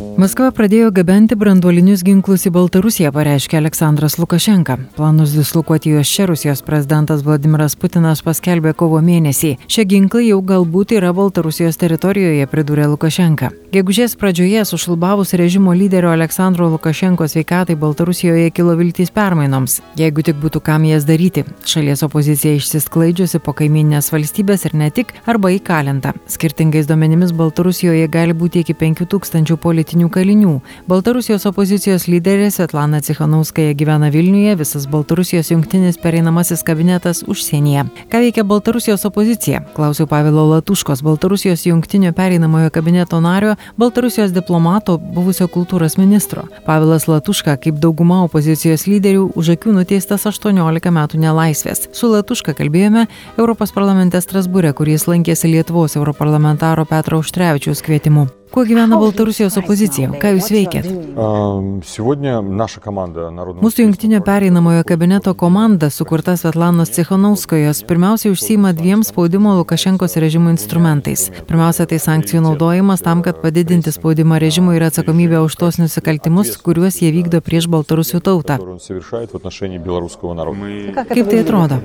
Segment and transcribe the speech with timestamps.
[0.00, 4.76] Maskva pradėjo gabenti branduolinius ginklus į Baltarusiją, pareiškė Aleksandras Lukašenka.
[4.96, 9.56] Planus dislokuoti juos čia Rusijos prezidentas Vladimiras Putinas paskelbė kovo mėnesį.
[9.68, 13.50] Šie ginklai jau galbūt yra Baltarusijos teritorijoje, pridūrė Lukašenka.
[13.72, 20.60] Gegužės pradžioje sušlubavus režimo lyderio Aleksandro Lukašenko sveikatai Baltarusijoje kilo viltys permainoms, jeigu tik būtų
[20.64, 21.44] kam jas daryti.
[21.64, 26.12] Šalies opozicija išsisklaidžiusi po kaiminės valstybės ir ne tik, arba įkalinta.
[26.28, 30.52] Skirtingais duomenimis Baltarusijoje gali būti iki 5000 politikų politinių kalinių.
[30.86, 37.84] Baltarusijos opozicijos lyderė Svetlana Cichanauskaja gyvena Vilniuje, visas Baltarusijos jungtinis pereinamasis kabinetas užsienyje.
[38.10, 39.62] Ką veikia Baltarusijos opozicija?
[39.74, 46.46] Klausiau Pavilo Latuškos, Baltarusijos jungtinio pereinamojo kabineto nario, Baltarusijos diplomato, buvusio kultūros ministro.
[46.66, 51.88] Pavilas Latuška, kaip dauguma opozicijos lyderių, už akių nuteistas 18 metų nelaisvės.
[51.92, 53.08] Su Latuška kalbėjome
[53.38, 58.28] Europos parlamente Strasbūrė, kuris lankėsi Lietuvos europarlamentaro Petro Užtrevičiaus kvietimu.
[58.52, 60.10] Kuo gyvena Baltarusijos opozicija?
[60.20, 60.84] Ką jūs veikėt?
[63.64, 71.30] Mūsų jungtinio pereinamojo kabineto komanda, sukurta Svetlanos Cichanauskojos, pirmiausiai užsima dviem spaudimo Lukašenkos režimo instrumentais.
[71.48, 77.00] Pirmiausia, tai sankcijų naudojimas tam, kad padidinti spaudimą režimui ir atsakomybę už tos nusikaltimus, kuriuos
[77.00, 78.60] jie vykdo prieš Baltarusių tautą.
[81.08, 81.80] Kaip tai atrodo?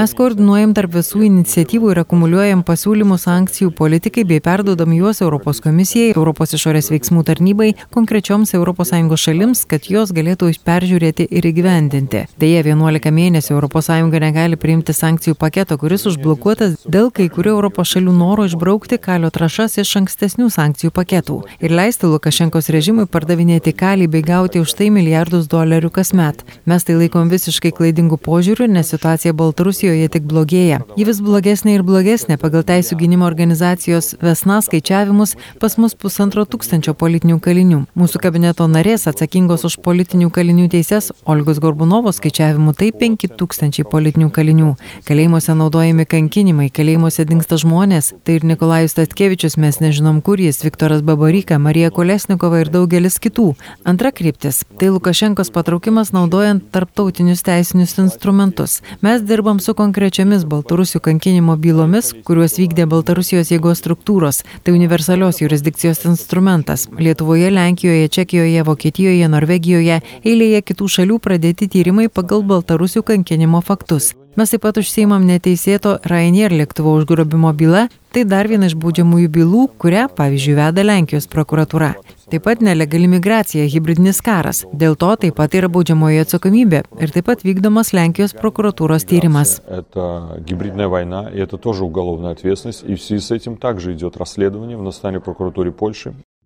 [0.00, 5.58] Mes koordinuojam tarp visų iniciatyvų ir akumuliuojam pasiūlymų sankcijų politikai politikai bei perduodam juos Europos
[5.58, 12.20] komisijai, Europos išorės veiksmų tarnybai, konkrečioms ES šalims, kad jos galėtų peržiūrėti ir įgyvendinti.
[12.38, 13.88] Deja, 11 mėnesių ES
[14.22, 19.74] negali priimti sankcijų paketo, kuris užblokuotas dėl kai kurių Europos šalių noro išbraukti kalio trašas
[19.82, 25.50] iš ankstesnių sankcijų paketų ir leisti Lukašenkos režimui pardavinėti kalį bei gauti už tai milijardus
[25.50, 26.44] dolerių kasmet.
[26.64, 30.84] Mes tai laikom visiškai klaidingų požiūrių, nes situacija Baltarusijoje tik blogėja.
[30.94, 36.44] Ji vis blogesnė ir blogesnė pagal teisų gynimo organizaciją organizacijos Vesna skaičiavimus pas mus pusantro
[36.44, 37.86] tūkstančio politinių kalinių.
[37.96, 44.74] Mūsų kabineto narės atsakingos už politinių kalinių teises Olgos Gorbunovos skaičiavimu tai 5000 politinių kalinių.
[45.08, 48.12] Kalėjimuose naudojami kankinimai, kalėjimuose dinksta žmonės.
[48.24, 53.54] Tai ir Nikolajus Tatkevičius, mes nežinom kur jis, Viktoras Babarika, Marija Kolesnikova ir daugelis kitų.
[53.84, 58.80] Antra kryptis- tai Lukašenkos patraukimas naudojant tarptautinius teisinius instrumentus.
[59.00, 64.42] Mes dirbam su konkrečiomis Baltarusių kankinimo bylomis, kuriuos vykdė Baltarusijos jėgos teisėsaugos struktūros.
[64.64, 66.88] Tai universalios jurisdikcijos instrumentas.
[66.98, 74.14] Lietuvoje, Lenkijoje, Čekijoje, Vokietijoje, Norvegijoje, eilėje kitų šalių pradėti tyrimai pagal Baltarusių kankinimo faktus.
[74.38, 79.62] Mes taip pat užsiimam neteisėto Ryanair lėktuvo užgrobimo bylą, tai dar viena iš baudžiamųjų bylų,
[79.82, 81.90] kurią, pavyzdžiui, veda Lenkijos prokuratūra.
[82.30, 84.62] Taip pat nelegali migracija, hybridinis karas.
[84.70, 89.58] Dėl to taip pat yra baudžiamoji atsakomybė ir taip pat vykdomas Lenkijos prokuratūros tyrimas.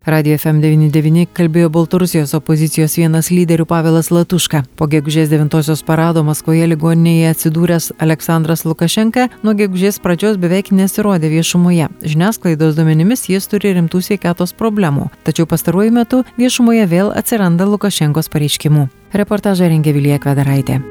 [0.06, 4.60] Radio FM99 kalbėjo Baltarusijos opozicijos vienas lyderių Pavelas Latuška.
[4.76, 11.88] Po gegužės 9-osios parado Maskvoje ligoninėje atsidūręs Aleksandras Lukašenka nuo gegužės pradžios beveik nesirodė viešumoje.
[12.04, 18.90] Žiniasklaidos duomenimis jis turi rimtų sveikatos problemų, tačiau pastaruoju metu viešumoje vėl atsiranda Lukašenkos pareiškimų.
[19.16, 20.82] Reportažą rengė Vilija Kvedaraitė.